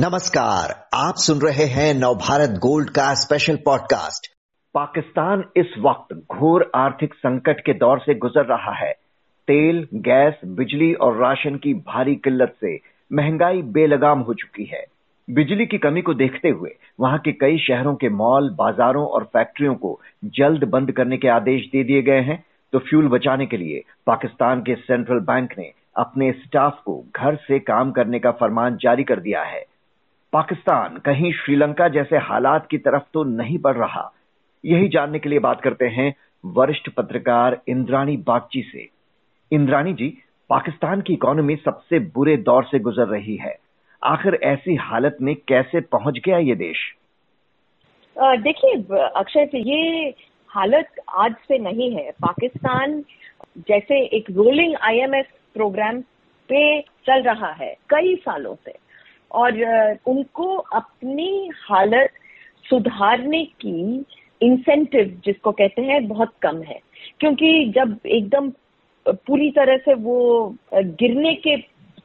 [0.00, 4.26] नमस्कार, आप सुन रहे हैं नवभारत गोल्ड का स्पेशल पॉडकास्ट
[4.74, 8.92] पाकिस्तान इस वक्त घोर आर्थिक संकट के दौर से गुजर रहा है।
[9.48, 12.76] तेल, गैस, बिजली और राशन की भारी किल्लत से
[13.12, 14.84] महँगाई बेलगाम हो चुकी है।
[15.30, 16.70] बिजली की कमी को देखते हुए
[17.00, 21.62] वहाँ के कई शहरों के मॉल, बाजारों और फैक्ट्रियों को जल्द बंद करने के आदेश
[21.66, 26.32] दे दिए गए हैं। तो फ्यूल बचाने के लिए पाकिस्तान के सेंट्रल बैंक ने अपने
[26.32, 29.77] स्टाफ को घर से काम करने का फरमान जारी कर दिया है।
[30.32, 34.10] पाकिस्तान कहीं श्रीलंका जैसे हालात की तरफ़ तो नहीं बढ़ रहा।
[34.64, 38.88] यही जानने के लिए बात करते हैं वरिष्ठ पत्रकार इंद्राणी बागची से।
[39.52, 40.08] इंद्राणी जी,
[40.50, 43.56] पाकिस्तान की इकोनॉमी सबसे बुरे दौर से गुजर रही है।
[44.02, 46.78] आखिर ऐसी हालत में कैसे पहुँच गया ये देश?
[48.16, 48.74] देखिए,
[49.16, 50.14] अक्षय ये
[50.48, 53.00] हालत आज से नहीं है। पाकिस्तान
[53.58, 56.00] जैसे एक रोलिंग आईएमएफ प्रोग्राम
[56.48, 58.87] पे चल रहा है, कई सालों से।
[59.32, 62.12] और उनको अपनी हालत
[62.64, 64.04] सुधारने की
[64.40, 66.78] इंसेंटिव जिसको कहते हैं, बहुत कम है।
[67.20, 68.50] क्योंकि जब एकदम
[69.06, 71.56] पूरी तरह से वो गिरने के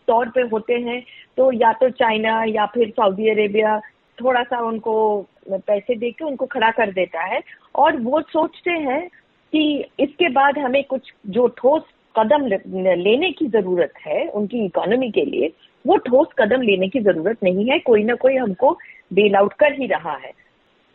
[0.08, 1.02] तौर पे होते हैं
[1.38, 3.80] तो या तो चाइना या फिर सऊदी अरेबिया
[4.18, 4.96] थोड़ा सा उनको
[5.50, 7.42] पैसे दे के उनको खड़ा कर देता है।
[7.76, 9.08] और वो सोचते हैं
[9.54, 9.64] कि
[10.00, 11.84] इसके बाद हमें कुछ जो ठोस
[12.16, 15.52] कदम लेने की ज़रूरत है उनकी इकोनॉमी के लिए
[15.86, 18.72] वो ठोस कदम लेने की ज़रूरत नहीं है कोई ना कोई हमको
[19.14, 20.32] बेल आउट कर ही रहा है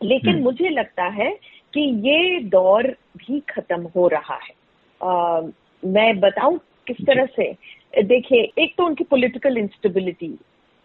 [0.00, 1.30] लेकिन हम्म। मुझे लगता है
[1.74, 4.54] कि ये दौर भी खत्म हो रहा है
[5.00, 5.40] आ,
[5.82, 10.36] मैं बताऊँ किस तरह से देखिए एक तो उनकी पॉलिटिकल इंस्टेबिलिटी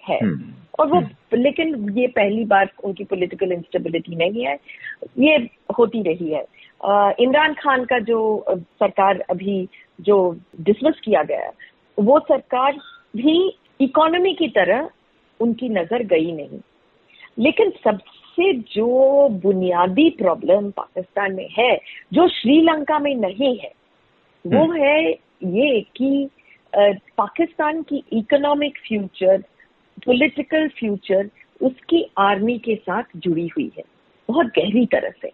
[0.04, 4.58] है हम्म। और वो हम्म। लेकिन ये पहली बार उनकी पॉलिटिकल इंस्टेबिलिटी नहीं है
[5.20, 5.36] ये
[5.78, 6.46] होती रही है
[7.20, 9.68] इमरान खान का जो सरकार अभी
[10.00, 10.18] जो
[10.62, 11.52] डिसमिस किया गया
[11.98, 12.78] वो सरकार
[13.16, 13.38] भी
[13.82, 14.90] इकोनॉमी की तरह
[15.40, 16.60] उनकी नज़र गई नहीं।
[17.38, 21.76] लेकिन सबसे जो बुनियादी प्रॉब्लम पाकिस्तान में है
[22.14, 23.72] जो श्रीलंका में नहीं है
[24.46, 26.30] वो हम्म। है ये कि
[27.18, 29.44] पाकिस्तान की इकोनॉमिक फ्यूचर
[30.06, 31.30] पॉलिटिकल फ्यूचर
[31.62, 33.84] उसकी आर्मी के साथ जुड़ी हुई है।
[34.30, 35.32] बहुत गहरी तरह से।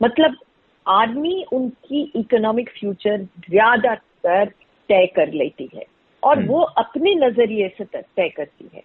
[0.00, 0.36] मतलब
[0.86, 4.48] आर्मी उनकी इकोनॉमिक फ्यूचर ज़्यादातर
[4.88, 5.84] तय कर लेती है
[6.22, 8.82] और हम्म। वो अपने नज़रिए से तय करती है।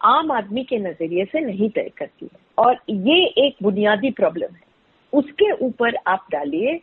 [0.00, 4.62] आम आदमी के नज़रिए से नहीं तय करती है। और ये एक बुनियादी प्रॉब्लम है।
[5.12, 6.78] उसके ऊपर आप डालिए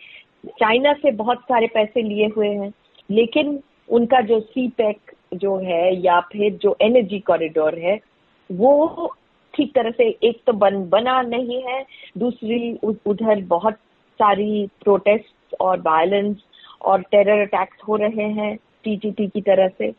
[0.50, 2.72] चाइना से बहुत सारे पैसे लिए हुए हैं
[3.10, 3.60] लेकिन
[3.90, 8.00] उनका जो सी पैक जो है या फिर जो एनर्जी कॉरिडोर है
[8.50, 9.14] वो
[9.54, 11.84] ठीक तरह से एक तो बन बना नहीं है
[12.18, 13.78] दूसरी उधर बहुत
[14.22, 16.38] सारी प्रोटेस्ट और वायलेंस
[16.82, 19.92] और टेरर अटैक्स हो रहे हैं टीटीटी की तरह से।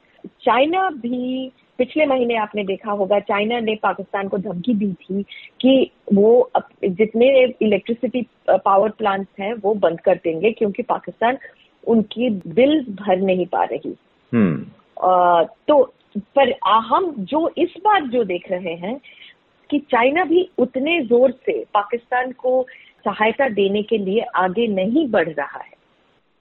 [0.45, 5.23] चाइना भी पिछले महीने आपने देखा होगा चाइना ने पाकिस्तान को धमकी दी थी
[5.61, 6.51] कि वो
[6.85, 7.29] जितने
[7.63, 11.39] इलेक्ट्रिसिटी पावर प्लांट्स हैं वो बंद कर देंगे क्योंकि पाकिस्तान
[11.85, 13.95] उनकी बिल भर नहीं पा रही।
[14.33, 15.83] हम्म। तो
[16.37, 19.01] पर हम जो इस बार जो देख रहे हैं
[19.71, 22.67] कि चाइना भी उतने ज़ोर से पाकिस्तान को
[23.05, 25.71] सहायता देने के लिए आगे नहीं बढ़ रहा है।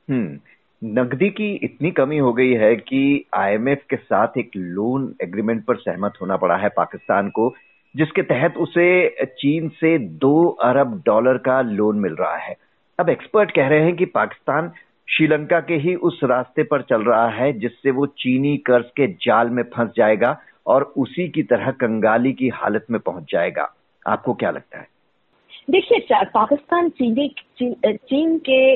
[0.09, 0.39] हम्म
[0.83, 5.75] नकदी की इतनी कमी हो गई है कि आईएमएफ के साथ एक लोन एग्रीमेंट पर
[5.75, 7.53] सहमत होना पड़ा है पाकिस्तान को,
[7.95, 12.55] जिसके तहत उसे चीन से दो अरब डॉलर का लोन मिल रहा है।
[12.99, 14.71] अब एक्सपर्ट कह रहे हैं कि पाकिस्तान
[15.07, 19.49] श्रीलंका के ही उस रास्ते पर चल रहा है, जिससे वो चीनी कर्ज के जाल
[19.49, 23.73] में फंस जाएगा और उसी की तरह कंगाली की हालत में पहुँच जाएगा।
[24.07, 24.87] आपको क्या लगता है?
[25.69, 27.27] देखिए पाकिस्तान चीनी
[27.83, 28.75] चीन के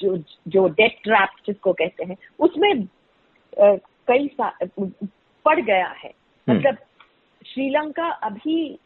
[0.00, 0.16] जो
[0.48, 2.84] जो डेट ट्रैप जिसको कहते हैं उसमें
[4.10, 4.30] कई
[5.44, 6.76] पड़ गया है। हम्म। मतलब
[7.46, 8.78] श्रीलंका अभी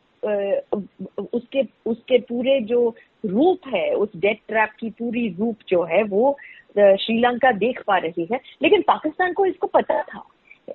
[1.34, 2.94] उसके उसके पूरे जो
[3.26, 6.36] रूप है उस डेट ट्रैप की पूरी रूप जो है वो
[6.78, 10.24] श्रीलंका देख पा रही है। लेकिन पाकिस्तान को इसको पता था।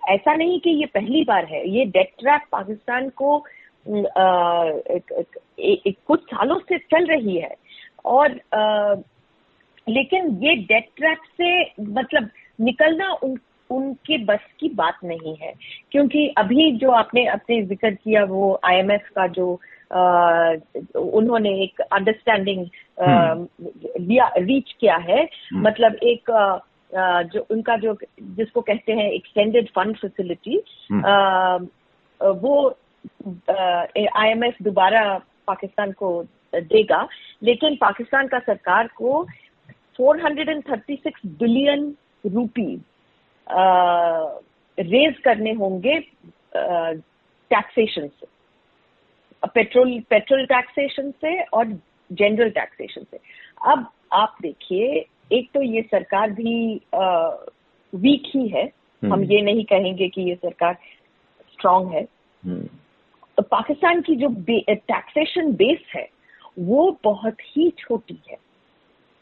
[0.10, 3.46] ऐसा नहीं कि ये पहली बार है। ये डेट ट्रैप पाकिस्तान को
[6.08, 7.56] कुछ सालों से चल रही है।
[8.06, 8.40] और
[9.88, 11.50] लेकिन ये डेट ट्रैप से
[11.84, 12.30] मतलब
[12.62, 13.38] निकलना उन
[13.70, 15.54] उनके बस की बात नहीं है।
[15.92, 19.60] क्योंकि अभी जो आपने अपने ज़िक्र किया वो आईएमएफ का जो
[19.94, 20.54] आ,
[20.96, 22.66] उन्होंने एक अंडरस्टैंडिंग
[24.00, 26.60] लिया रीच किया है। हम्म। मतलब एक आ,
[27.24, 30.58] जो उनका जो जिसको कहते हैं एक्सटेंडेड फंड फैसिलिटी
[32.22, 32.78] वो
[34.16, 35.02] आईएमएफ दोबारा
[35.48, 36.10] पाकिस्तान को
[36.56, 37.08] देगा
[37.44, 39.26] लेकिन पाकिस्तान का सरकार को
[40.00, 41.96] 436 बिलियन
[42.26, 42.76] रुपी
[44.80, 46.00] रेज करने होंगे
[46.56, 48.28] टैक्सेशन से।
[49.48, 51.66] पेट्रोल पेट्रोल टैक्सेशन से और
[52.12, 53.20] जनरल टैक्सेशन से।
[53.72, 56.82] अब आप देखिए एक तो ये सरकार भी
[57.96, 58.64] वीक ही है।
[59.02, 60.78] हम हम्म। ये नहीं कहेंगे कि ये सरकार
[61.52, 62.02] स्ट्रांग है।
[62.46, 62.68] हम्म,
[63.42, 64.28] पाकिस्तान की जो
[64.70, 66.08] टैक्सेशन बेस है
[66.60, 68.38] वो बहुत ही छोटी है।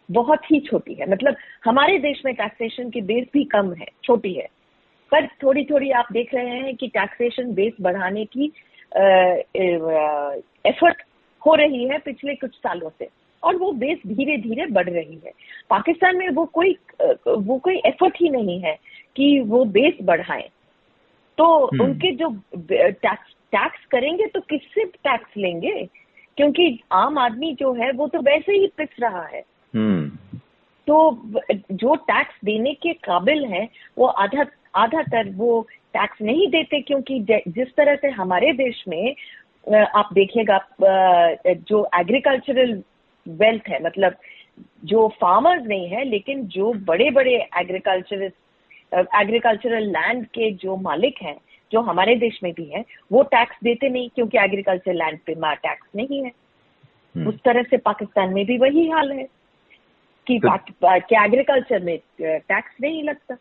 [0.09, 1.35] बहुत ही छोटी है। मतलब
[1.65, 4.47] हमारे देश में टैक्सेशन की बेस भी कम है छोटी है।
[5.11, 8.51] पर थोड़ी थोड़ी आप देख रहे हैं कि टैक्सेशन बेस बढ़ाने की
[10.65, 11.01] एफर्ट
[11.41, 13.07] हो रही है पिछले कुछ सालों से।
[13.43, 15.31] और वो बेस धीरे धीरे बढ़ रही है।
[15.69, 16.77] पाकिस्तान में वो कोई
[17.27, 18.75] वो कोई एफर्ट ही नहीं है
[19.15, 20.49] कि वो बेस बढ़ाएँ।
[21.37, 25.87] तो हम्म। उनके जो टैक्स टैक्स करेंगे तो किससे टैक्स लेंगे?
[26.37, 29.43] क्योंकि आम आदमी जो है वो तो वैसे ही पिस रहा है।
[29.73, 30.09] हम्म,
[30.87, 30.95] तो
[31.71, 33.67] जो टैक्स देने के काबिल है
[33.97, 35.61] वो आधा आधा तर वो
[35.93, 39.15] टैक्स नहीं देते क्योंकि जिस तरह से हमारे देश में
[39.95, 40.59] आप देखिएगा
[41.69, 42.73] जो एग्रीकल्चरल
[43.25, 44.15] वेल्थ है मतलब
[44.85, 48.23] जो फार्मर्स नहीं है लेकिन जो बड़े बड़े एग्रीकल्चर
[49.21, 51.37] एग्रीकल्चरल लैंड के जो मालिक हैं
[51.71, 55.55] जो हमारे देश में भी है वो टैक्स देते नहीं क्योंकि एग्रीकल्चर लैंड पे मार
[55.55, 56.31] टैक्स नहीं है।
[57.15, 59.23] हम्म। उस तरह से पाकिस्तान में भी वही हाल है
[60.27, 63.35] कि तो- कि एग्रीकल्चर में टैक्स नहीं लगता।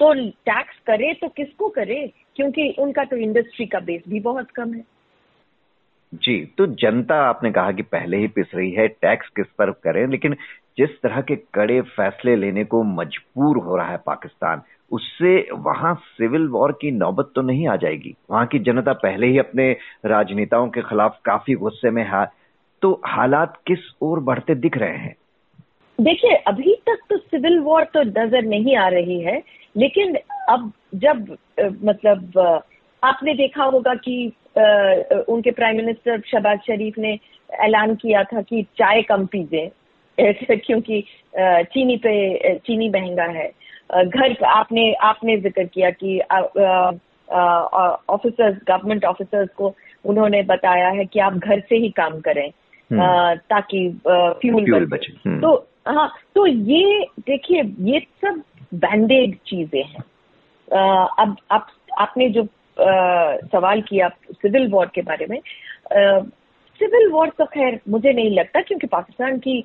[0.00, 2.12] तो टैक्स करे तो किसको करे?
[2.36, 4.94] क्योंकि उनका तो इंडस्ट्री का बेस भी बहुत कम है।
[6.14, 10.06] जी तो जनता आपने कहा कि पहले ही पिस रही है टैक्स किस पर करें
[10.06, 10.34] लेकिन
[10.78, 14.62] जिस तरह के कड़े फैसले लेने को मजबूर हो रहा है पाकिस्तान
[14.94, 19.38] उससे वहाँ सिविल वॉर की नौबत तो नहीं आ जाएगी। वहाँ की जनता पहले ही
[19.38, 19.70] अपने
[20.06, 22.26] राजनेताओं के खिलाफ काफ़ी गुस्से में है।
[22.82, 25.14] तो हालात किस ओर बढ़ते दिख रहे हैं?
[26.00, 29.42] देखिए, अभी तक तो सिविल वॉर तो नज़र नहीं आ रही है,
[29.76, 30.16] लेकिन
[30.48, 31.36] अब जब
[31.84, 32.38] मतलब
[33.04, 34.32] आपने देखा होगा कि
[35.28, 37.18] उनके प्राइम मिनिस्टर शहबाज शरीफ ने
[37.50, 39.28] ऐलान किया था कि चाय कम
[40.20, 41.04] ऐसे क्योंकि
[41.40, 43.52] चीनी पे चीनी महँगा है।
[43.92, 46.20] घर पे आपने आपने ज़िक्र किया कि
[48.08, 52.48] ऑफिसर्स गवर्नमेंट ऑफिसर्स को उन्होंने बताया है कि आप घर से ही काम करें
[52.92, 58.42] हम्म। अ, ताकि फ्यूल बचे। हम्म, तो हाँ तो ये देखिए ये सब
[58.74, 60.02] बैंडेड चीज़ें हैं।
[61.18, 61.66] अब आप
[61.98, 62.42] आपने जो
[62.78, 65.38] अ, सवाल किया सिविल वॉर के बारे में
[66.80, 69.64] सिविल वॉर तो खैर मुझे नहीं लगता, क्योंकि पाकिस्तान की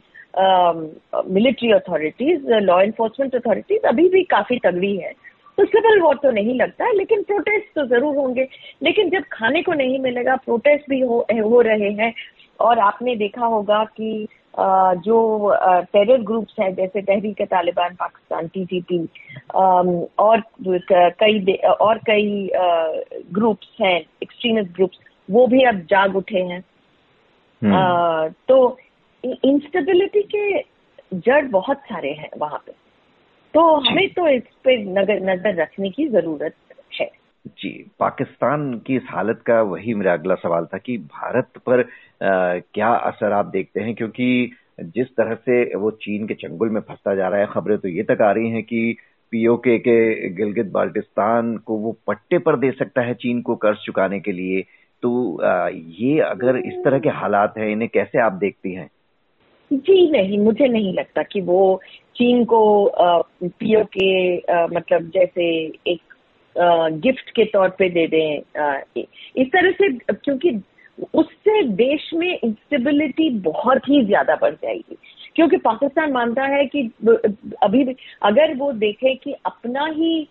[1.28, 5.12] military authorities law enforcement authorities अभी भी काफ़ी तगड़ी है।
[5.58, 8.48] तो सिविल वॉर तो नहीं लगता है लेकिन प्रोटेस्ट तो ज़रूर होंगे।
[8.84, 12.14] लेकिन जब खाने को नहीं मिलेगा प्रोटेस्ट भी हो हो रहे हैं।
[12.60, 14.28] और आपने देखा होगा कि
[15.00, 15.18] जो
[15.94, 19.00] टेरर ग्रुप्स हैं, जैसे तहरीक तालिबान, पाकिस्तान टीटीपी
[20.20, 20.42] और
[21.20, 22.50] कई और कई
[23.34, 26.64] ग्रुप्स हैं एक्सट्रीमिस्ट ग्रुप्स वो भी अब जाग उठे हैं।
[27.64, 28.78] तो
[29.24, 30.62] इंस्टेबिलिटी के
[31.14, 32.72] जड़ बहुत सारे हैं वहाँ पे।
[33.54, 36.56] तो हमें तो इस पे नगर नज़र रखने की ज़रूरत
[37.02, 37.10] है।
[37.48, 37.70] जी
[38.00, 42.90] पाकिस्तान की इस हालत का वही मेरा अगला सवाल था कि भारत पर अ, क्या
[42.90, 43.96] असर आप देखते हैं?
[43.96, 47.88] क्योंकि जिस तरह से वो चीन के चंगुल में फंसता जा रहा है खबरें तो
[47.88, 48.96] ये तक आ रही हैं कि
[49.32, 54.20] पीओके के गिलगित बाल्टिस्तान को वो पट्टे पर दे सकता है चीन को कर्ज चुकाने
[54.20, 54.63] के लिए।
[55.03, 55.12] तो
[55.74, 58.89] ये अगर इस तरह के हालात हैं, इन्हें कैसे आप देखती हैं?
[59.72, 61.79] जी नहीं, मुझे नहीं लगता कि वो
[62.15, 62.62] चीन को
[63.44, 64.36] पीओ के
[64.68, 65.46] मतलब जैसे
[65.88, 66.01] एक
[67.01, 69.01] गिफ्ट के तौर पे दे दें
[69.41, 70.60] इस तरह से, क्योंकि
[71.13, 74.98] उससे देश में इंस्टेबिलिटी बहुत ही ज़्यादा बढ़ जाएगी।
[75.36, 76.82] क्योंकि पाकिस्तान मानता है कि
[77.63, 77.84] अभी
[78.24, 80.27] अगर वो देखे कि अपना ही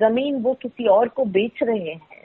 [0.00, 2.15] ज़मीन वो किसी और को बेच रहे हैं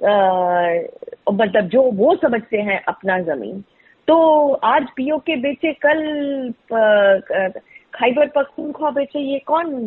[0.00, 3.60] मतलब जो वो समझते हैं अपना ज़मीन।
[4.08, 6.52] तो आज पीओ के बेचे, कल
[7.94, 9.86] खैबर पख्तूनख्वा बेचे, ये कौन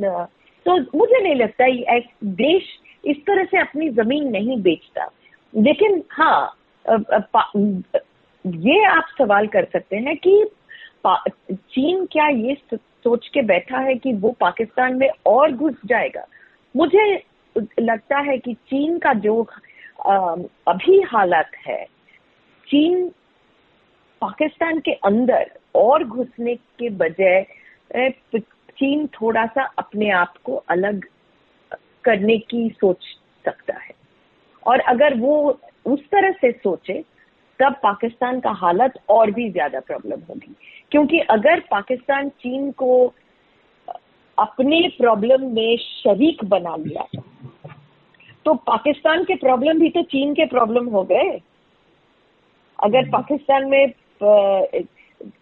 [0.66, 2.64] तो मुझे नहीं लगता ये देश
[3.04, 5.10] इस तरह से अपनी ज़मीन नहीं बेचता।
[5.54, 6.58] लेकिन हाँ
[8.46, 10.44] ये आप सवाल कर सकते हैं कि
[11.08, 16.26] चीन क्या ये सोच के बैठा है कि वो पाकिस्तान में और घुस जाएगा?
[16.76, 17.24] मुझे
[17.80, 19.42] लगता है कि चीन का जो
[20.02, 21.84] अभी हालत है।
[22.68, 23.08] चीन
[24.22, 27.46] पाकिस्तान के अंदर और घुसने के बजाय
[28.36, 31.06] चीन थोड़ा सा अपने आप को अलग
[32.04, 33.06] करने की सोच
[33.46, 33.94] सकता है।
[34.64, 36.94] और अगर वो उस तरह से सोचे,
[37.60, 40.56] तब पाकिस्तान का हालत और भी ज़्यादा प्रॉब्लम होगी।
[40.92, 43.14] क्योंकि अगर पाकिस्तान चीन को
[44.38, 47.21] अपने प्रॉब्लम में शरीक बना लिया
[48.46, 51.30] तो पाकिस्तान के प्रॉब्लम भी तो चीन के प्रॉब्लम हो गए।
[52.80, 53.94] अगर हम्म। पाकिस्तान में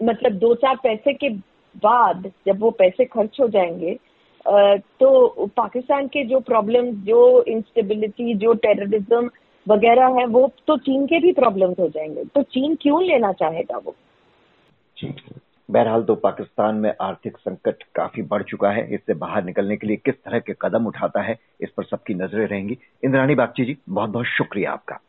[0.04, 1.30] मतलब दो चार पैसे के
[1.76, 3.98] बाद जब वो पैसे खर्च हो जाएँगे
[5.00, 9.30] तो पाकिस्तान के जो प्रॉब्लम जो इंस्टेबिलिटी जो टेररिज्म
[9.68, 13.78] वगैरह है वो तो चीन के भी प्रॉब्लम्स हो जाएँगे। तो चीन क्यों लेना चाहेगा
[13.78, 13.96] वो?
[15.70, 19.98] बहरहाल तो पाकिस्तान में आर्थिक संकट काफ़ी बढ़ चुका है। इससे बाहर निकलने के लिए
[19.98, 24.10] किस तरह के कदम उठाता है, इस पर सबकी नज़रें रहेंगी। इंद्राणी बागची जी बहुत
[24.10, 25.00] बहुत शुक्रिया आपका।